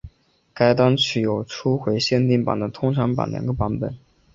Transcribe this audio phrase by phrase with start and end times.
[0.55, 3.95] 该单曲有初回限定版和通常版两种版本。